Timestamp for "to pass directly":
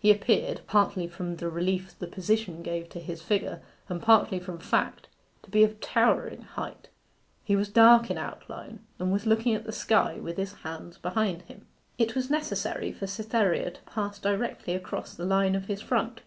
13.70-14.74